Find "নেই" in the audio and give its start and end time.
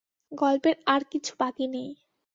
1.67-1.89